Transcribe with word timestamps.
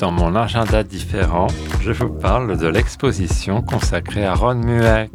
dans 0.00 0.10
mon 0.10 0.34
agenda 0.34 0.82
différent, 0.82 1.46
je 1.82 1.92
vous 1.92 2.08
parle 2.08 2.56
de 2.56 2.66
l'exposition 2.66 3.60
consacrée 3.60 4.24
à 4.24 4.32
Ron 4.32 4.54
Mueck. 4.54 5.10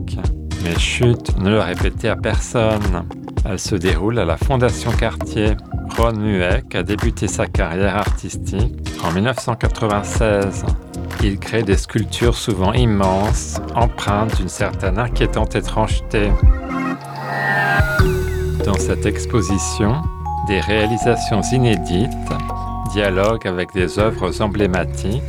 Mais 0.64 0.78
chut, 0.78 1.36
ne 1.40 1.50
le 1.50 1.60
répétez 1.60 2.08
à 2.08 2.16
personne. 2.16 3.08
Elle 3.46 3.58
se 3.58 3.76
déroule 3.76 4.20
à 4.20 4.26
la 4.26 4.38
Fondation 4.38 4.92
Cartier. 4.92 5.58
Ron 5.98 6.14
Mueck 6.14 6.76
a 6.76 6.84
débuté 6.84 7.28
sa 7.28 7.48
carrière 7.48 7.98
artistique 7.98 8.76
en 9.04 9.12
1996. 9.12 10.64
Il 11.24 11.40
crée 11.40 11.64
des 11.64 11.78
sculptures 11.78 12.36
souvent 12.36 12.74
immenses, 12.74 13.60
empreintes 13.74 14.38
d'une 14.38 14.50
certaine 14.50 15.00
inquiétante 15.00 15.56
étrangeté. 15.56 16.32
Dans 18.64 18.78
cette 18.78 19.08
exposition, 19.08 20.04
des 20.48 20.60
réalisations 20.60 21.42
inédites 21.52 22.12
dialoguent 22.92 23.48
avec 23.48 23.74
des 23.74 24.00
œuvres 24.00 24.42
emblématiques, 24.42 25.24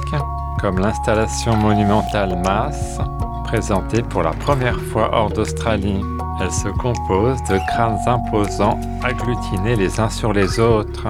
comme 0.60 0.78
l'installation 0.78 1.56
monumentale 1.56 2.36
Masse, 2.44 2.98
présentée 3.44 4.02
pour 4.02 4.22
la 4.22 4.32
première 4.32 4.80
fois 4.80 5.10
hors 5.12 5.30
d'Australie. 5.30 6.00
Elle 6.40 6.52
se 6.52 6.68
compose 6.68 7.38
de 7.44 7.58
crânes 7.68 7.98
imposants 8.06 8.78
agglutinés 9.02 9.76
les 9.76 10.00
uns 10.00 10.10
sur 10.10 10.32
les 10.32 10.60
autres. 10.60 11.08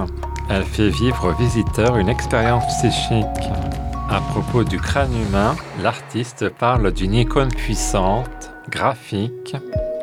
Elle 0.49 0.63
fait 0.63 0.89
vivre 0.89 1.29
aux 1.29 1.33
visiteurs 1.33 1.97
une 1.97 2.09
expérience 2.09 2.65
psychique. 2.77 3.49
À 4.09 4.21
propos 4.21 4.63
du 4.63 4.79
crâne 4.79 5.13
humain, 5.27 5.55
l'artiste 5.83 6.47
parle 6.49 6.93
d'une 6.93 7.13
icône 7.13 7.49
puissante, 7.49 8.51
graphique, 8.69 9.57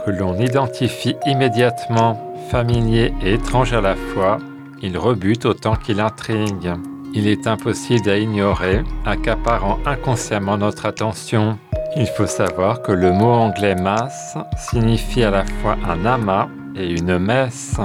que 0.04 0.10
l'on 0.10 0.38
identifie 0.38 1.16
immédiatement, 1.24 2.20
familier 2.50 3.14
et 3.22 3.34
étrange 3.34 3.72
à 3.72 3.80
la 3.80 3.94
fois, 3.94 4.38
il 4.84 4.98
rebute 4.98 5.46
autant 5.46 5.76
qu'il 5.76 5.98
intrigue. 5.98 6.72
Il 7.14 7.26
est 7.26 7.46
impossible 7.46 8.10
à 8.10 8.18
ignorer, 8.18 8.82
accaparant 9.06 9.78
inconsciemment 9.86 10.58
notre 10.58 10.84
attention. 10.84 11.58
Il 11.96 12.06
faut 12.06 12.26
savoir 12.26 12.82
que 12.82 12.92
le 12.92 13.10
mot 13.10 13.32
anglais 13.32 13.76
masse 13.76 14.36
signifie 14.58 15.22
à 15.22 15.30
la 15.30 15.44
fois 15.44 15.76
un 15.88 16.04
amas 16.04 16.48
et 16.76 16.90
une 16.90 17.18
messe. 17.18 17.76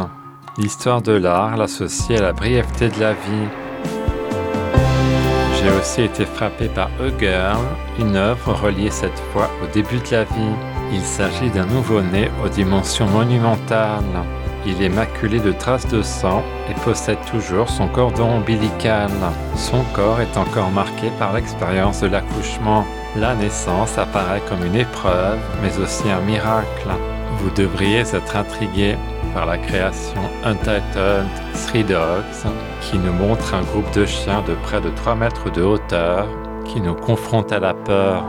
L'histoire 0.58 1.02
de 1.02 1.14
l'art 1.14 1.56
l'associe 1.56 2.20
à 2.20 2.24
la 2.24 2.34
brièveté 2.34 2.90
de 2.90 3.00
la 3.00 3.14
vie. 3.14 3.48
J'ai 5.56 5.72
aussi 5.72 6.02
été 6.02 6.26
frappé 6.26 6.68
par 6.68 6.90
Girl, 7.18 7.64
une 8.00 8.18
œuvre 8.18 8.54
reliée 8.54 8.92
cette 8.92 9.20
fois 9.32 9.50
au 9.64 9.68
début 9.74 10.00
de 10.00 10.12
la 10.12 10.24
vie. 10.26 10.56
Il 10.92 11.02
s'agit 11.02 11.50
d'un 11.50 11.66
nouveau-né 11.66 12.30
aux 12.44 12.50
dimensions 12.50 13.08
monumentales. 13.08 14.04
Il 14.66 14.82
est 14.84 14.90
maculé 14.90 15.40
de 15.40 15.52
traces 15.52 15.88
de 15.88 16.02
sang 16.02 16.44
et 16.70 16.74
possède 16.82 17.20
toujours 17.32 17.70
son 17.70 17.88
cordon 17.88 18.38
ombilical. 18.38 19.10
Son 19.56 19.84
corps 19.94 20.20
est 20.20 20.38
encore 20.38 20.70
marqué 20.70 21.10
par 21.18 21.34
l'expérience 21.34 22.02
de 22.02 22.08
l'accouchement. 22.08 22.86
La 23.16 23.36
naissance 23.36 23.98
apparaît 23.98 24.42
comme 24.50 24.66
une 24.66 24.76
épreuve, 24.76 25.40
mais 25.62 25.78
aussi 25.80 26.10
un 26.12 26.22
miracle. 26.22 26.90
Vous 27.40 27.50
devriez 27.52 28.00
être 28.00 28.36
intrigué 28.36 28.98
par 29.34 29.46
la 29.46 29.58
création 29.58 30.22
Untitled 30.44 31.26
Three 31.68 31.84
Dogs, 31.84 32.52
qui 32.82 32.98
nous 32.98 33.14
montre 33.14 33.54
un 33.54 33.62
groupe 33.62 33.90
de 33.94 34.06
chiens 34.06 34.44
de 34.48 34.56
près 34.56 34.82
de 34.82 34.90
3 34.90 35.16
mètres 35.16 35.50
de 35.52 35.64
hauteur, 35.64 36.28
qui 36.66 36.82
nous 36.82 36.96
confronte 36.96 37.52
à 37.54 37.60
la 37.60 37.74
peur. 37.74 38.26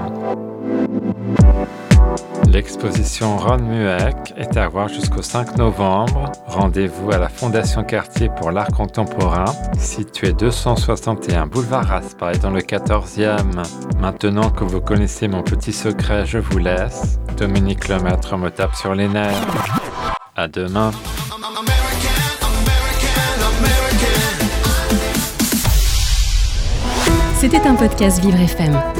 L'exposition 2.61 3.39
Ron 3.39 3.63
Mueck 3.63 4.35
est 4.37 4.55
à 4.59 4.69
voir 4.69 4.89
jusqu'au 4.89 5.23
5 5.23 5.57
novembre. 5.57 6.31
Rendez-vous 6.47 7.11
à 7.11 7.17
la 7.17 7.31
Fondation 7.31 7.83
Cartier 7.85 8.29
pour 8.29 8.51
l'art 8.51 8.69
contemporain, 8.69 9.47
située 9.79 10.35
261 10.35 11.47
boulevard 11.47 11.87
Raspail 11.87 12.39
dans 12.39 12.51
le 12.51 12.61
14e. 12.61 13.65
Maintenant 13.99 14.51
que 14.51 14.65
vous 14.65 14.83
connaissez 14.83 15.27
mon 15.27 15.43
petit 15.43 15.73
secret, 15.73 16.27
je 16.27 16.37
vous 16.37 16.59
laisse. 16.59 17.19
Dominique 17.39 17.89
Lemaître 17.89 18.37
me 18.37 18.51
tape 18.51 18.75
sur 18.75 18.95
les 18.95 19.09
nerfs. 19.09 19.33
À 20.37 20.47
demain. 20.47 20.91
C'était 27.39 27.67
un 27.67 27.75
podcast 27.75 28.21
Vivre 28.21 28.39
FM. 28.39 29.00